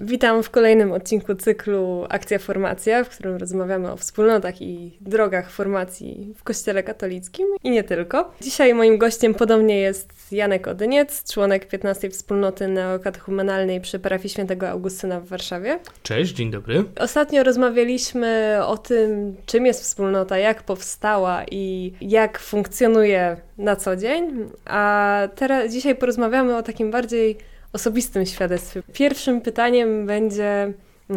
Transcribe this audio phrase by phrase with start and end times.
[0.00, 6.34] Witam w kolejnym odcinku cyklu Akcja Formacja, w którym rozmawiamy o wspólnotach i drogach formacji
[6.36, 8.32] w Kościele katolickim i nie tylko.
[8.40, 15.20] Dzisiaj moim gościem podobnie jest Janek Odyniec, członek 15 Wspólnoty Neokatechumenalnej przy parafii Świętego Augustyna
[15.20, 15.78] w Warszawie.
[16.02, 16.84] Cześć, dzień dobry.
[17.00, 24.48] Ostatnio rozmawialiśmy o tym, czym jest wspólnota, jak powstała i jak funkcjonuje na co dzień,
[24.64, 27.38] a teraz dzisiaj porozmawiamy o takim bardziej
[27.72, 28.82] osobistym świadectwie.
[28.92, 30.72] Pierwszym pytaniem będzie,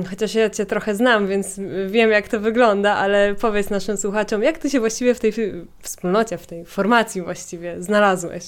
[0.09, 4.57] chociaż ja Cię trochę znam, więc wiem, jak to wygląda, ale powiedz naszym słuchaczom, jak
[4.57, 5.33] Ty się właściwie w tej
[5.79, 8.43] wspólnocie, w tej formacji właściwie znalazłeś?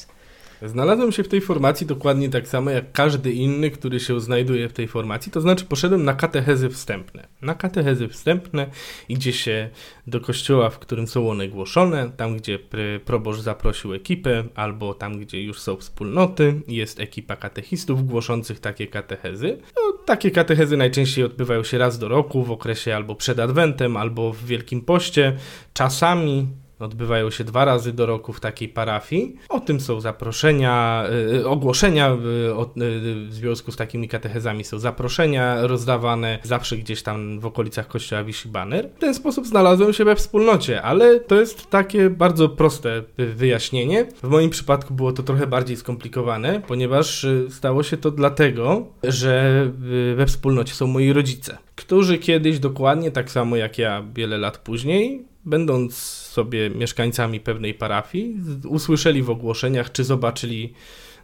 [0.65, 4.73] Znalazłem się w tej formacji dokładnie tak samo jak każdy inny, który się znajduje w
[4.73, 7.27] tej formacji, to znaczy poszedłem na katechezy wstępne.
[7.41, 8.67] Na katechezy wstępne
[9.09, 9.69] idzie się
[10.07, 12.59] do kościoła, w którym są one głoszone, tam gdzie
[13.05, 19.57] proboszcz zaprosił ekipę, albo tam gdzie już są wspólnoty, jest ekipa katechistów głoszących takie katechezy.
[19.75, 24.33] No, takie katechezy najczęściej odbywają się raz do roku, w okresie albo przed Adwentem, albo
[24.33, 25.37] w Wielkim Poście.
[25.73, 26.47] Czasami
[26.83, 29.35] odbywają się dwa razy do roku w takiej parafii.
[29.49, 35.67] O tym są zaproszenia, y, ogłoszenia y, y, w związku z takimi katechezami są zaproszenia
[35.67, 38.89] rozdawane zawsze gdzieś tam w okolicach kościoła wisi baner.
[38.95, 44.05] W ten sposób znalazłem się we wspólnocie, ale to jest takie bardzo proste wyjaśnienie.
[44.23, 49.71] W moim przypadku było to trochę bardziej skomplikowane, ponieważ stało się to dlatego, że
[50.15, 55.32] we wspólnocie są moi rodzice, którzy kiedyś dokładnie tak samo jak ja wiele lat później
[55.45, 60.73] będąc sobie mieszkańcami pewnej parafii, usłyszeli w ogłoszeniach, czy zobaczyli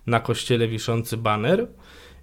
[0.08, 1.68] na kościele wiszący baner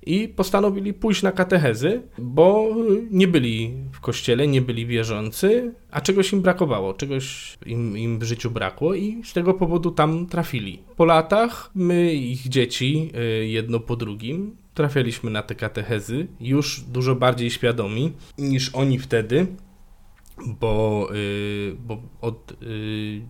[0.07, 2.75] i postanowili pójść na katechezy, bo
[3.11, 8.23] nie byli w kościele, nie byli wierzący, a czegoś im brakowało, czegoś im, im w
[8.23, 10.83] życiu brakło i z tego powodu tam trafili.
[10.97, 17.15] Po latach my, ich dzieci, y, jedno po drugim, trafialiśmy na te katechezy, już dużo
[17.15, 19.47] bardziej świadomi niż oni wtedy,
[20.47, 23.21] bo, y, bo od y,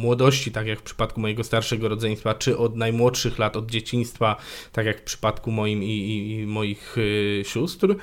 [0.00, 4.36] młodości, tak jak w przypadku mojego starszego rodzeństwa, czy od najmłodszych lat, od dzieciństwa,
[4.72, 7.96] tak jak w przypadku moim i, i, i moich y, sióstr,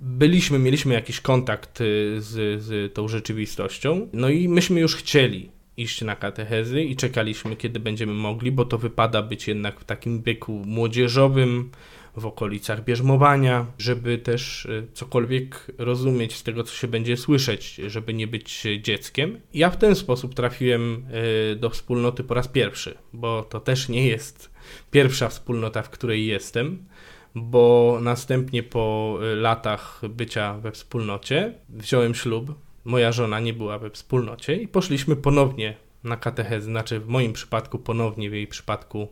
[0.00, 1.78] byliśmy, mieliśmy jakiś kontakt
[2.18, 7.80] z, z tą rzeczywistością, no i myśmy już chcieli iść na katechezy i czekaliśmy, kiedy
[7.80, 11.70] będziemy mogli, bo to wypada być jednak w takim wieku młodzieżowym,
[12.16, 18.14] w okolicach bierzmowania, żeby też e, cokolwiek rozumieć z tego, co się będzie słyszeć, żeby
[18.14, 19.40] nie być dzieckiem.
[19.54, 21.06] Ja w ten sposób trafiłem
[21.52, 24.50] e, do wspólnoty po raz pierwszy, bo to też nie jest
[24.90, 26.86] pierwsza wspólnota, w której jestem
[27.34, 32.54] bo następnie po e, latach bycia we wspólnocie wziąłem ślub.
[32.84, 37.78] Moja żona nie była we wspólnocie i poszliśmy ponownie na katechezy, znaczy w moim przypadku
[37.78, 39.08] ponownie, w jej przypadku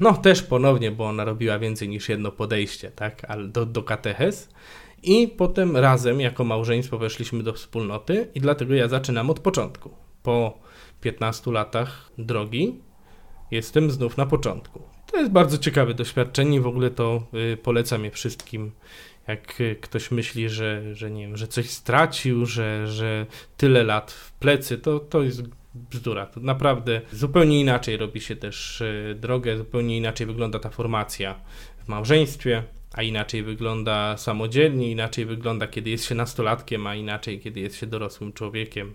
[0.00, 4.48] no też ponownie, bo ona robiła więcej niż jedno podejście, tak, do, do katechez.
[5.02, 9.90] I potem razem jako małżeństwo weszliśmy do wspólnoty i dlatego ja zaczynam od początku.
[10.22, 10.58] Po
[11.00, 12.80] 15 latach drogi
[13.50, 14.82] jestem znów na początku.
[15.12, 18.72] To jest bardzo ciekawe doświadczenie w ogóle to y, polecam je wszystkim.
[19.28, 23.26] Jak y, ktoś myśli, że, że nie wiem, że coś stracił, że, że
[23.56, 25.42] tyle lat w plecy, to, to jest
[25.74, 26.26] bzdura.
[26.26, 31.34] To naprawdę zupełnie inaczej robi się też e, drogę, zupełnie inaczej wygląda ta formacja
[31.84, 37.60] w małżeństwie, a inaczej wygląda samodzielnie, inaczej wygląda, kiedy jest się nastolatkiem, a inaczej, kiedy
[37.60, 38.94] jest się dorosłym człowiekiem.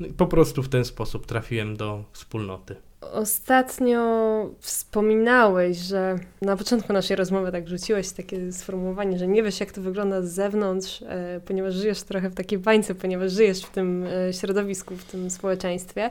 [0.00, 2.76] No po prostu w ten sposób trafiłem do wspólnoty.
[3.12, 9.72] Ostatnio wspominałeś, że na początku naszej rozmowy tak rzuciłeś takie sformułowanie, że nie wiesz, jak
[9.72, 14.04] to wygląda z zewnątrz, e, ponieważ żyjesz trochę w takiej bańce, ponieważ żyjesz w tym
[14.28, 16.10] e, środowisku, w tym społeczeństwie.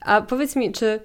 [0.00, 1.00] A powiedz mi, czy,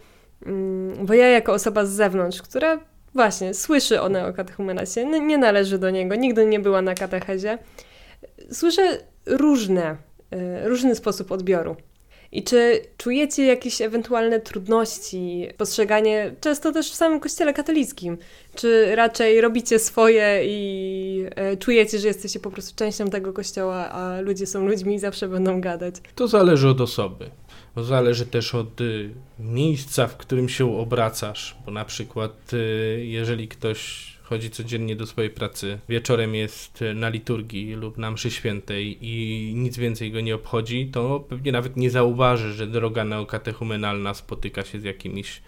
[0.45, 2.79] mm, bo ja jako osoba z zewnątrz, która
[3.13, 7.57] właśnie słyszy o neokatechumenacie, nie należy do niego, nigdy nie była na katechezie,
[8.51, 9.97] słyszę różne,
[10.31, 11.75] e, różny sposób odbioru
[12.31, 18.17] i czy czujecie jakieś ewentualne trudności, postrzeganie, często też w samym kościele katolickim?
[18.55, 24.21] Czy raczej robicie swoje i e, czujecie, że jesteście po prostu częścią tego kościoła, a
[24.21, 25.95] ludzie są ludźmi i zawsze będą gadać?
[26.15, 27.29] To zależy od osoby.
[27.75, 29.09] To zależy też od y,
[29.39, 35.29] miejsca, w którym się obracasz, bo na przykład y, jeżeli ktoś chodzi codziennie do swojej
[35.29, 40.89] pracy, wieczorem jest na liturgii lub na mszy świętej i nic więcej go nie obchodzi,
[40.93, 45.41] to pewnie nawet nie zauważy, że droga neokatechumenalna spotyka się z jakimiś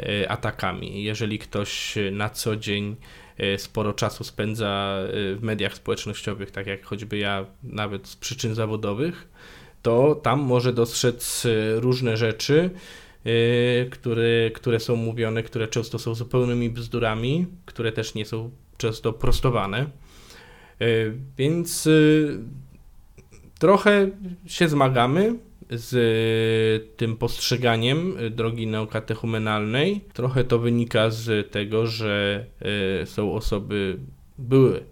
[0.00, 1.04] e, atakami.
[1.04, 2.96] Jeżeli ktoś na co dzień
[3.38, 8.54] e, sporo czasu spędza e, w mediach społecznościowych, tak jak choćby ja, nawet z przyczyn
[8.54, 9.28] zawodowych,
[9.82, 11.46] to tam może dostrzec
[11.76, 12.70] różne rzeczy,
[13.26, 19.12] Y, które, które są mówione, które często są zupełnymi bzdurami, które też nie są często
[19.12, 19.86] prostowane.
[21.38, 21.88] Więc
[23.58, 24.10] trochę
[24.46, 25.34] się zmagamy
[25.70, 30.00] z tym postrzeganiem drogi neokatechumenalnej.
[30.12, 32.46] Trochę to wynika z tego, że
[33.04, 33.98] są osoby,
[34.38, 34.91] były Y,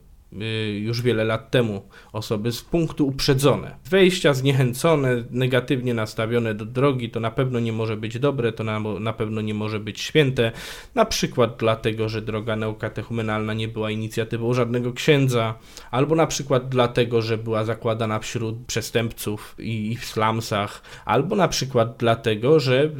[0.80, 1.82] już wiele lat temu
[2.12, 3.76] osoby z punktu uprzedzone.
[3.90, 8.80] Wejścia zniechęcone, negatywnie nastawione do drogi, to na pewno nie może być dobre, to na,
[8.80, 10.52] na pewno nie może być święte.
[10.94, 15.54] Na przykład dlatego, że droga neukatechumenalna nie była inicjatywą żadnego księdza,
[15.90, 21.48] albo na przykład dlatego, że była zakładana wśród przestępców i, i w slumsach, albo na
[21.48, 22.90] przykład dlatego, że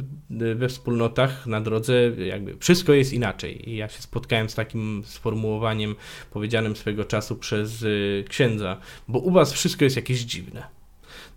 [0.55, 1.93] we wspólnotach na drodze
[2.27, 3.69] jakby wszystko jest inaczej.
[3.69, 5.95] I ja się spotkałem z takim sformułowaniem
[6.31, 8.77] powiedzianym swego czasu, czasu przez y, księdza,
[9.07, 10.63] bo u was wszystko jest jakieś dziwne.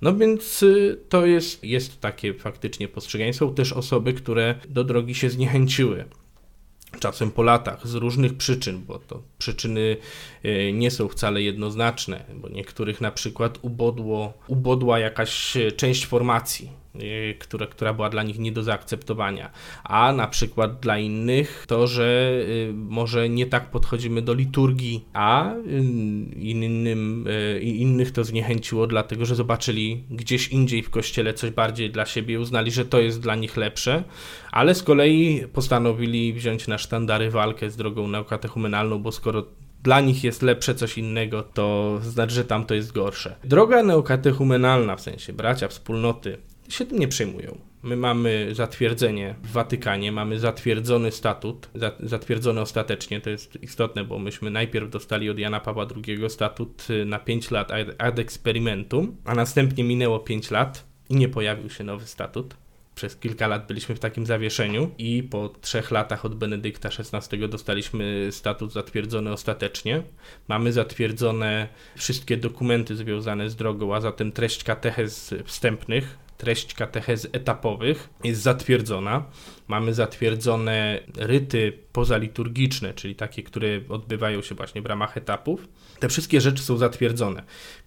[0.03, 3.35] No więc y, to jest, jest takie faktycznie postrzeganie.
[3.35, 6.05] Są też osoby, które do drogi się zniechęciły.
[7.01, 9.97] Czasem po latach, z różnych przyczyn, bo to przyczyny
[10.45, 17.39] y, nie są wcale jednoznaczne, bo niektórych na przykład ubodło, ubodła jakaś część formacji, Y,
[17.69, 19.51] która, była dla nich nie do zaakceptowania.
[19.85, 25.55] A na przykład dla innych to, że y, może nie tak podchodzimy do liturgii, a
[25.55, 25.59] y,
[26.37, 27.25] innym,
[27.61, 32.71] innych to zniechęciło, dlatego że zobaczyli gdzieś indziej w kościele coś bardziej dla siebie, uznali,
[32.71, 34.05] że to jest dla nich lepsze,
[34.53, 39.47] ale z kolei postanowili wziąć na sztandary walkę z drogą neokatechumenalną, bo skoro
[39.83, 43.37] dla nich jest lepsze coś innego, to znaczy, że tam to jest gorsze.
[43.45, 46.39] Droga neokatechumenalna, w sensie bracia, wspólnoty,
[46.69, 47.59] się tym nie przejmują.
[47.83, 51.69] My mamy zatwierdzenie w Watykanie, mamy zatwierdzony statut,
[52.01, 57.05] zatwierdzony ostatecznie, to jest istotne, bo myśmy najpierw dostali od Jana Pawła II statut y,
[57.05, 62.07] na 5 lat ad experimentum, a następnie minęło 5 lat i nie pojawił się nowy
[62.07, 62.55] statut.
[62.95, 68.29] Przez kilka lat byliśmy w takim zawieszeniu i po trzech latach od Benedykta XVI dostaliśmy
[68.31, 70.03] statut zatwierdzony ostatecznie.
[70.49, 78.11] Mamy zatwierdzone wszystkie dokumenty związane z drogą, a zatem treść katechez wstępnych, treść katechez etapowych
[78.25, 79.25] jest zatwierdzona.
[79.69, 85.69] Mamy zatwierdzone ryty pozaliturgiczne, czyli takie, które odbywają się właśnie w ramach etapów.
[85.99, 87.43] Te wszystkie rzeczy są zatwierdzone.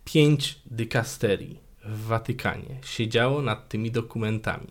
[0.06, 4.68] Pięć dykasterii w Watykanie siedziało nad tymi dokumentami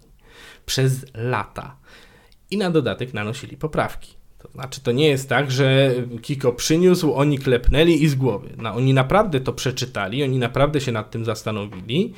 [0.66, 1.76] przez lata
[2.50, 4.14] i na dodatek nanosili poprawki.
[4.38, 8.48] To znaczy, to nie jest tak, że Kiko przyniósł, oni klepnęli i z głowy.
[8.58, 12.12] No, oni naprawdę to przeczytali, oni naprawdę się nad tym zastanowili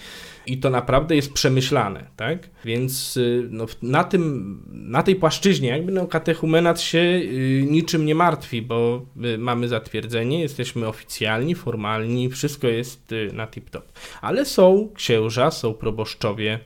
[0.46, 2.50] i to naprawdę jest przemyślane, tak?
[2.64, 8.14] Więc y, no, na, tym, na tej płaszczyźnie jakby no, katechumenat się y, niczym nie
[8.14, 13.82] martwi, bo y, mamy zatwierdzenie, jesteśmy oficjalni, formalni, wszystko jest na tip-top.
[14.20, 16.58] Ale są księża, są proboszczowie,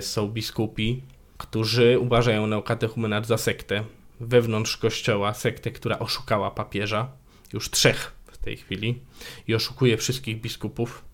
[0.00, 1.02] są biskupi,
[1.38, 3.84] którzy uważają neokatechumenat za sektę
[4.20, 7.12] wewnątrz kościoła, sektę, która oszukała papieża,
[7.52, 9.00] już trzech w tej chwili,
[9.48, 11.07] i oszukuje wszystkich biskupów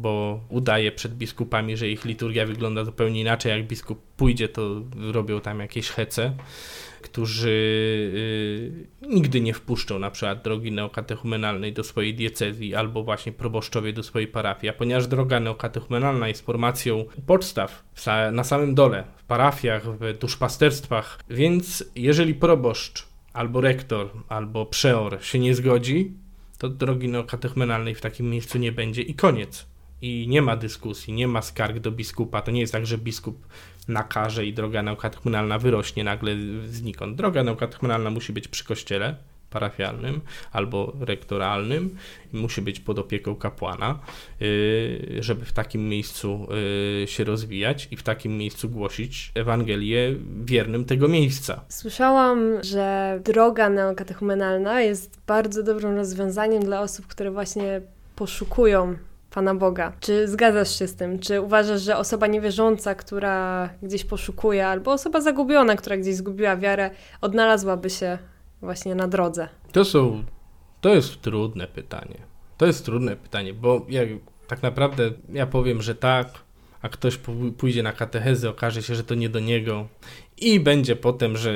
[0.00, 3.52] bo udaje przed biskupami, że ich liturgia wygląda zupełnie inaczej.
[3.52, 4.82] Jak biskup pójdzie, to
[5.12, 6.36] robią tam jakieś hece,
[7.02, 7.50] którzy
[9.02, 14.02] yy, nigdy nie wpuszczą na przykład drogi neokatechumenalnej do swojej diecezji albo właśnie proboszczowie do
[14.02, 14.70] swojej parafii.
[14.70, 17.84] A ponieważ droga neokatechumenalna jest formacją podstaw
[18.32, 25.38] na samym dole, w parafiach, w duszpasterstwach, więc jeżeli proboszcz albo rektor, albo przeor się
[25.38, 26.12] nie zgodzi,
[26.58, 29.69] to drogi neokatechumenalnej w takim miejscu nie będzie i koniec
[30.02, 32.42] i nie ma dyskusji, nie ma skarg do biskupa.
[32.42, 33.46] To nie jest tak, że biskup
[33.88, 36.32] nakaże i droga naukatechumenalna wyrośnie nagle
[36.66, 37.16] znikąd.
[37.16, 39.16] Droga naukatechumenalna musi być przy kościele
[39.50, 40.20] parafialnym
[40.52, 41.96] albo rektoralnym
[42.32, 43.98] musi być pod opieką kapłana,
[44.42, 46.46] y, żeby w takim miejscu
[47.02, 50.14] y, się rozwijać i w takim miejscu głosić Ewangelię
[50.44, 51.60] wiernym tego miejsca.
[51.68, 57.80] Słyszałam, że droga neokatechumenalna jest bardzo dobrym rozwiązaniem dla osób, które właśnie
[58.16, 58.96] poszukują
[59.30, 59.92] Pana Boga.
[60.00, 61.18] Czy zgadzasz się z tym?
[61.18, 66.90] Czy uważasz, że osoba niewierząca, która gdzieś poszukuje, albo osoba zagubiona, która gdzieś zgubiła wiarę,
[67.20, 68.18] odnalazłaby się
[68.62, 69.48] właśnie na drodze?
[69.72, 70.24] To są.
[70.80, 72.18] To jest trudne pytanie.
[72.56, 74.08] To jest trudne pytanie, bo jak
[74.46, 76.28] tak naprawdę ja powiem, że tak,
[76.82, 77.18] a ktoś
[77.58, 79.88] pójdzie na katechezę, okaże się, że to nie do niego
[80.36, 81.52] i będzie potem, że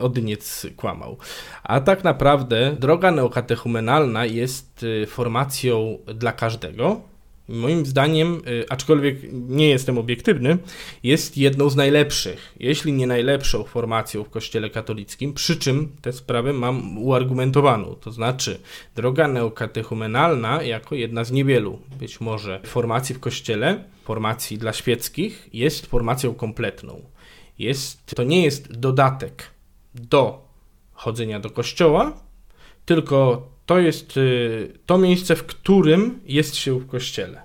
[0.00, 1.16] Odyniec kłamał.
[1.62, 7.11] A tak naprawdę droga neokatechumenalna jest y, formacją dla każdego,
[7.48, 10.58] moim zdaniem, y, aczkolwiek nie jestem obiektywny,
[11.02, 16.52] jest jedną z najlepszych, jeśli nie najlepszą formacją w Kościele katolickim, przy czym tę sprawę
[16.52, 17.94] mam uargumentowaną.
[17.94, 18.60] To znaczy,
[18.94, 25.86] droga neokatechumenalna, jako jedna z niewielu, być może, formacji w Kościele, formacji dla świeckich, jest
[25.86, 27.02] formacją kompletną.
[27.58, 29.50] Jest, to nie jest dodatek
[29.94, 30.48] do
[30.92, 32.12] chodzenia do kościoła,
[32.84, 37.42] tylko to jest y, to miejsce, w którym jest się w kościele.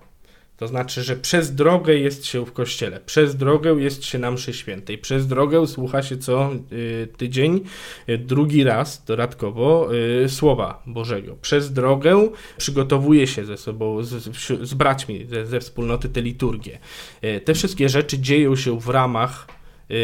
[0.58, 4.54] To znaczy, że przez drogę jest się w kościele, przez drogę jest się na mszy
[4.54, 7.62] świętej, przez drogę słucha się co y, tydzień,
[8.10, 9.90] y, drugi raz dodatkowo
[10.28, 11.36] Słowa Bożego.
[11.42, 16.80] Przez drogę przygotowuje się ze sobą, z, z braćmi ze, ze wspólnoty te liturgie.
[17.46, 19.48] Te wszystkie rzeczy dzieją się w ramach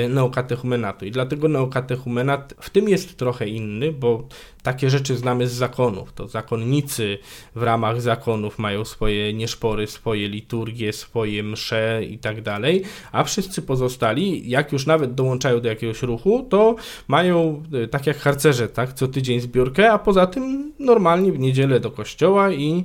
[0.10, 1.06] neokatechumenatu.
[1.06, 4.28] I dlatego neokatechumenat w tym jest trochę inny, bo
[4.64, 6.14] takie rzeczy znamy z zakonów.
[6.14, 7.18] To zakonnicy
[7.56, 13.62] w ramach zakonów mają swoje nieszpory, swoje liturgie, swoje msze i tak dalej, a wszyscy
[13.62, 16.76] pozostali, jak już nawet dołączają do jakiegoś ruchu, to
[17.08, 21.80] mają, y, tak jak harcerze, tak, co tydzień zbiórkę, a poza tym normalnie w niedzielę
[21.80, 22.84] do kościoła i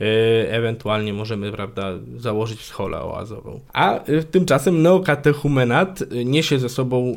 [0.00, 3.60] E, ewentualnie możemy, prawda, założyć scholę oazową.
[3.72, 7.16] A e, tymczasem neokatechumenat e, niesie ze sobą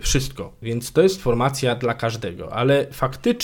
[0.00, 3.35] wszystko, więc to jest formacja dla każdego, ale faktycznie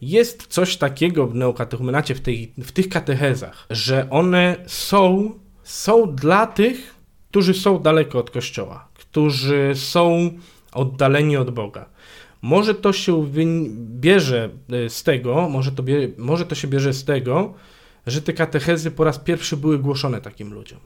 [0.00, 5.30] jest coś takiego w neokatechumenacie, w, tej, w tych katechezach, że one są,
[5.62, 6.94] są dla tych,
[7.30, 10.30] którzy są daleko od Kościoła, którzy są
[10.72, 11.86] oddaleni od Boga.
[12.42, 13.26] Może to się
[14.00, 14.50] bierze
[14.88, 17.54] z tego, może to, bie, może to się bierze z tego,
[18.06, 20.78] że te katechezy po raz pierwszy były głoszone takim ludziom.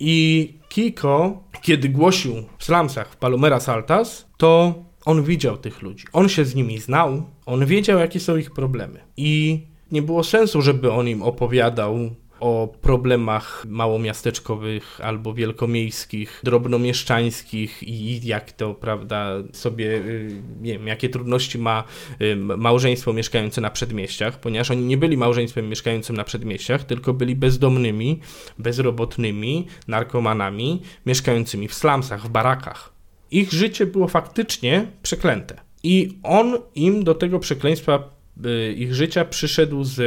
[0.00, 6.04] I Kiko, kiedy głosił w slumsach w Palomera Saltas, to on widział tych ludzi.
[6.12, 9.00] On się z nimi znał, on wiedział, jakie są ich problemy.
[9.16, 9.60] I
[9.92, 12.10] nie było sensu, żeby on im opowiadał
[12.42, 21.08] o problemach małomiasteczkowych albo wielkomiejskich, drobnomieszczańskich i jak to, prawda, sobie, y, nie wiem, jakie
[21.08, 21.84] trudności ma
[22.20, 27.36] y, małżeństwo mieszkające na przedmieściach, ponieważ oni nie byli małżeństwem mieszkającym na przedmieściach, tylko byli
[27.36, 28.20] bezdomnymi,
[28.58, 32.91] bezrobotnymi, narkomanami, mieszkającymi w slumsach, w barakach.
[33.32, 35.60] Ich życie było faktycznie przeklęte.
[35.82, 38.10] I on im do tego przekleństwa
[38.46, 40.00] y, ich życia przyszedł z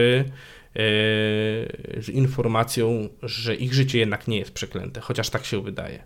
[0.76, 0.82] E,
[2.02, 6.04] z informacją, że ich życie jednak nie jest przeklęte, chociaż tak się wydaje.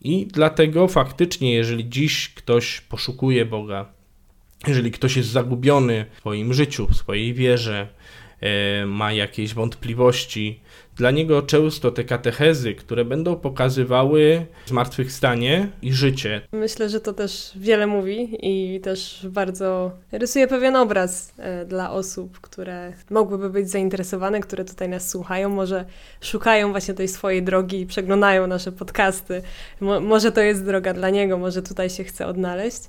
[0.00, 3.92] I dlatego faktycznie, jeżeli dziś ktoś poszukuje Boga,
[4.66, 7.88] jeżeli ktoś jest zagubiony w swoim życiu, w swojej wierze,
[8.86, 10.60] ma jakieś wątpliwości.
[10.96, 16.40] Dla niego często te katechezy, które będą pokazywały zmartwychwstanie i życie.
[16.52, 22.40] Myślę, że to też wiele mówi i też bardzo rysuje pewien obraz e, dla osób,
[22.40, 25.84] które mogłyby być zainteresowane, które tutaj nas słuchają, może
[26.20, 29.42] szukają właśnie tej swojej drogi i przeglądają nasze podcasty.
[29.80, 32.80] Mo może to jest droga dla niego, może tutaj się chce odnaleźć.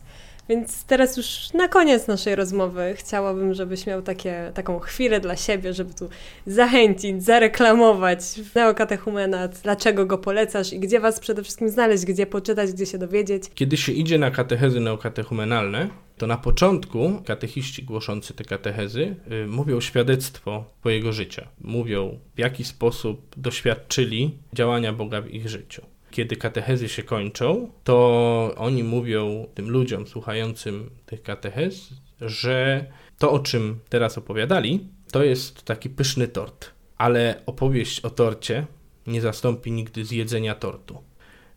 [0.50, 5.74] Więc teraz już na koniec naszej rozmowy chciałabym, żebyś miał takie, taką chwilę dla siebie,
[5.74, 6.10] żeby tu
[6.46, 8.20] zachęcić, zareklamować
[8.56, 13.44] neokatechumenat, dlaczego go polecasz i gdzie was przede wszystkim znaleźć, gdzie poczytać, gdzie się dowiedzieć.
[13.56, 19.82] Kiedy się idzie na katechezy neokatechumenalne, to na początku katechiści głoszący te katechezy y, mówią
[19.82, 21.48] świadectwo swojego życia.
[21.62, 28.54] Mówią, w jaki sposób doświadczyli działania Boga w ich życiu kiedy katechezy się kończą, to
[28.58, 31.90] oni mówią tym ludziom słuchającym tych katechez,
[32.22, 32.86] że
[33.18, 38.66] to, o czym teraz opowiadali, to jest taki pyszny tort, ale opowieść o torcie
[39.08, 41.04] nie zastąpi nigdy zjedzenia tortu.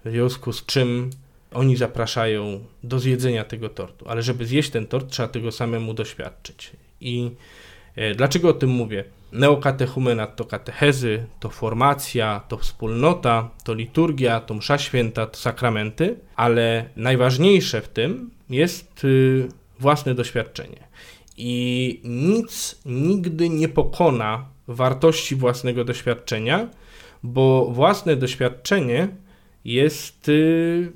[0.04, 1.10] W związku z czym
[1.52, 6.70] oni zapraszają do zjedzenia tego tortu, ale żeby zjeść ten tort, trzeba tego samemu doświadczyć.
[7.00, 7.30] I
[7.96, 9.04] e, dlaczego o tym mówię?
[9.32, 16.90] Neokatechumenat to katechezy, to formacja, to wspólnota, to liturgia, to msza święta, to sakramenty, ale
[16.96, 19.48] najważniejsze w tym jest y,
[19.80, 20.88] własne doświadczenie.
[21.36, 26.68] I nic nigdy nie pokona wartości własnego doświadczenia,
[27.22, 29.08] bo własne doświadczenie
[29.64, 30.28] jest.
[30.28, 30.92] Y,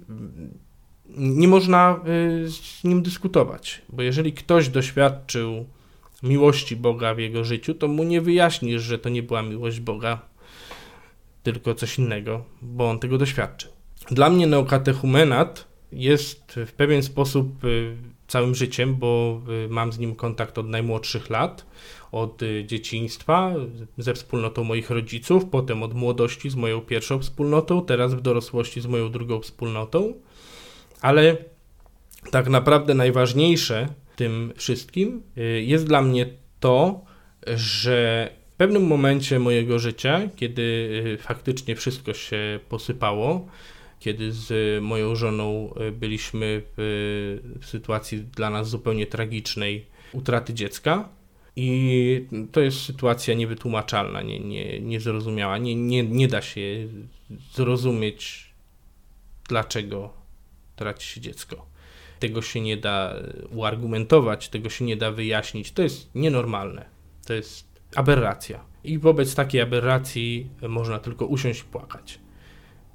[1.16, 2.00] nie można
[2.44, 5.66] y, z nim dyskutować, bo jeżeli ktoś doświadczył
[6.24, 10.20] miłości Boga w jego życiu, to mu nie wyjaśnisz, że to nie była miłość Boga,
[11.42, 13.70] tylko coś innego, bo on tego doświadczył.
[14.10, 17.96] Dla mnie neokatechumenat jest w pewien sposób y,
[18.28, 21.66] całym życiem, bo y, mam z nim kontakt od najmłodszych lat,
[22.12, 23.54] od y, dzieciństwa,
[23.98, 28.86] ze wspólnotą moich rodziców, potem od młodości z moją pierwszą wspólnotą, teraz w dorosłości z
[28.86, 30.14] moją drugą wspólnotą,
[31.00, 31.36] ale
[32.30, 35.22] tak naprawdę najważniejsze tym wszystkim.
[35.38, 36.26] Y, jest dla mnie
[36.60, 37.04] to,
[37.46, 43.46] że w pewnym momencie mojego życia, kiedy y, faktycznie wszystko się posypało,
[44.00, 51.08] kiedy z moją żoną y, byliśmy w, sytuacji dla nas zupełnie tragicznej utraty dziecka,
[51.56, 55.58] i to jest sytuacja niewytłumaczalna, nie, nie, niezrozumiała.
[55.58, 56.60] Nie, nie, nie da się
[57.52, 58.50] zrozumieć,
[59.48, 60.12] dlaczego
[60.76, 61.73] traci się dziecko
[62.24, 63.14] tego się nie da
[63.50, 65.72] uargumentować, tego się nie da wyjaśnić.
[65.72, 66.84] To jest nienormalne.
[67.26, 67.66] To jest
[67.96, 68.64] aberracja.
[68.84, 72.18] I wobec takiej aberracji można tylko usiąść i płakać.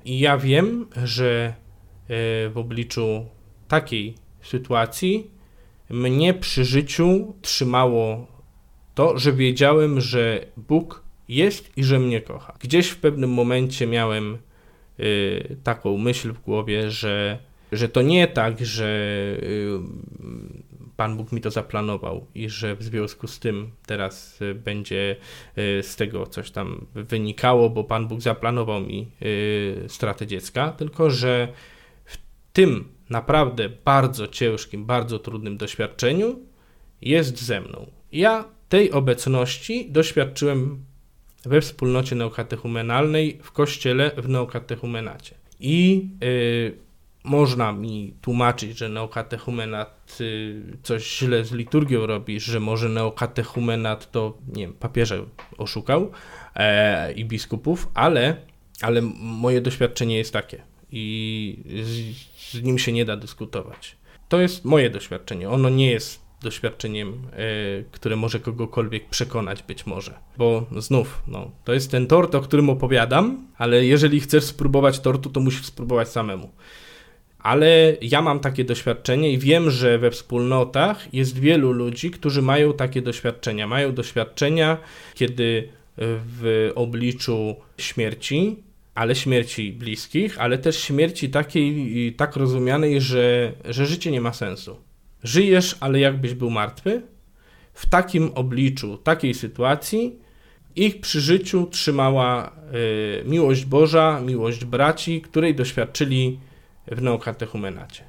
[0.05, 1.53] I ja wiem, że
[2.50, 3.25] w obliczu
[3.67, 5.31] takiej sytuacji
[5.89, 8.27] mnie przy życiu trzymało
[8.95, 12.53] to, że wiedziałem, że Bóg jest i że mnie kocha.
[12.59, 14.38] Gdzieś w pewnym momencie miałem
[15.00, 17.39] y, taką myśl w głowie, że,
[17.71, 18.88] że to nie tak, że
[19.43, 19.79] y,
[20.97, 25.15] Pan Bóg mi to zaplanował i że w związku z tym teraz y, będzie
[25.57, 29.11] y, z tego coś tam wynikało, bo Pan Bóg zaplanował mi
[29.88, 31.47] stratę dziecka, tylko że
[32.05, 32.17] w
[32.53, 36.39] tym naprawdę bardzo ciężkim, bardzo trudnym doświadczeniu
[37.01, 37.91] jest ze mną.
[38.11, 40.83] Ja tej obecności doświadczyłem
[41.45, 45.35] we wspólnocie neokatechumenalnej w kościele w neokatechumenacie.
[45.59, 46.88] I y,
[47.23, 54.38] można mi tłumaczyć, że neokatechumenat y, coś źle z liturgią robi, że może neokatechumenat to,
[54.47, 55.25] nie wiem, papieże
[55.57, 56.11] oszukał
[56.55, 58.38] e, i biskupów, ale,
[58.81, 62.17] ale moje doświadczenie jest takie i z,
[62.51, 63.97] z nim się nie da dyskutować.
[64.29, 65.49] To jest moje doświadczenie.
[65.49, 67.38] Ono nie jest doświadczeniem, e,
[67.91, 70.13] które może kogokolwiek przekonać być może.
[70.38, 75.29] Bo znów, no, to jest ten tort, o którym opowiadam, ale jeżeli chcesz spróbować tortu,
[75.29, 76.49] to musisz spróbować samemu.
[77.39, 82.74] Ale ja mam takie doświadczenie i wiem, że we wspólnotach jest wielu ludzi, którzy mają
[82.74, 83.67] takie doświadczenia.
[83.67, 84.77] Mają doświadczenia,
[85.15, 88.55] kiedy w obliczu śmierci
[89.00, 94.77] ale śmierci bliskich, ale też śmierci takiej, tak rozumianej, że, że życie nie ma sensu.
[95.24, 97.01] Żyjesz, ale jakbyś był martwy.
[97.74, 100.19] W takim obliczu, takiej sytuacji,
[100.75, 102.51] ich przy życiu trzymała
[103.22, 106.39] y, miłość Boża, miłość braci, której doświadczyli
[106.91, 108.03] w neokatechumenacie.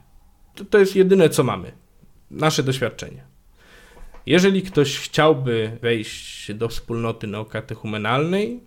[0.55, 1.73] To, to jest jedyne, co mamy.
[2.31, 3.25] Nasze doświadczenie.
[4.27, 8.61] Jeżeli ktoś chciałby wejść do wspólnoty neokatechumenalnej,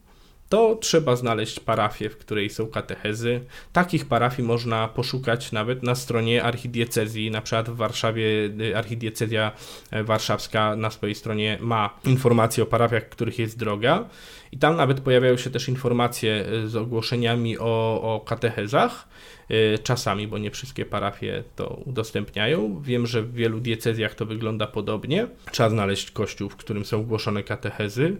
[0.54, 3.42] to trzeba znaleźć parafię, w której są katechezy.
[3.72, 7.32] Takich parafii można poszukać nawet na stronie archidiecezji.
[7.32, 8.26] Na przykład w Warszawie
[8.62, 9.52] y, archidiecezja
[9.92, 14.10] e, warszawska na swojej stronie ma informacje o parafiach, których jest droga.
[14.52, 19.08] I tam nawet pojawiają się też informacje e, z ogłoszeniami o, o katechezach
[19.50, 22.82] e, czasami, bo nie wszystkie parafie to udostępniają.
[22.82, 25.28] Wiem, że w wielu diecezjach to wygląda podobnie.
[25.52, 28.18] Trzeba znaleźć kościół, w którym są ogłoszone katechezy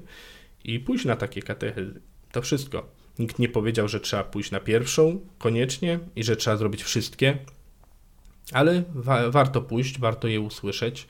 [0.64, 2.13] i pójść na takie katechezy.
[2.34, 2.88] To wszystko.
[3.20, 7.38] Nikt nie powiedział, że trzeba pójść na pierwszą koniecznie i że trzeba zrobić wszystkie,
[8.52, 11.08] ale wa warto pójść, warto je usłyszeć.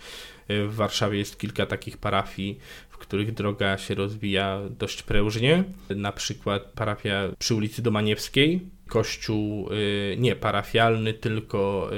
[0.49, 2.59] W Warszawie jest kilka takich parafii,
[2.89, 5.63] w których droga się rozwija dość prężnie.
[5.89, 11.89] Na przykład parafia przy ulicy Domaniewskiej, kościół y, nie parafialny, tylko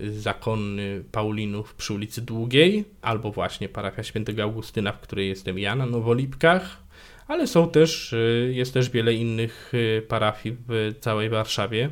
[0.00, 5.74] y, zakonny Paulinów przy ulicy Długiej, albo właśnie parafia świętego Augustyna, w której jestem ja
[5.74, 6.81] na Nowolipkach
[7.28, 11.90] ale są też, y, jest też wiele innych y, parafii w całej Warszawie.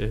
[0.00, 0.10] Y,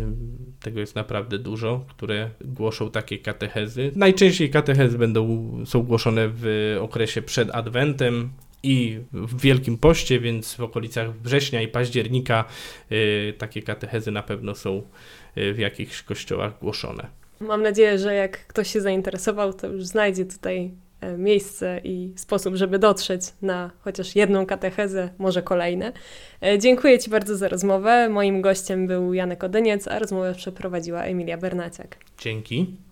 [0.60, 3.92] tego jest naprawdę dużo, które głoszą takie katechezy.
[3.96, 8.30] Najczęściej katechezy będą, są głoszone w okresie przed Adwentem
[8.64, 12.46] i w Wielkim Poście, więc w okolicach września i października
[13.38, 14.82] takie katechezy na pewno są
[15.36, 17.08] w jakichś kościołach głoszone.
[17.40, 20.72] Mam nadzieję, że jak ktoś się zainteresował, to już znajdzie tutaj
[21.18, 25.92] miejsce i sposób, żeby dotrzeć na chociaż jedną katechezę, może kolejne.
[26.44, 28.10] E, dziękuję Ci bardzo za rozmowę.
[28.10, 31.98] Moim gościem był Janek Odyniec, a rozmowę przeprowadziła Emilia Bernaciak.
[32.18, 32.86] Dzięki.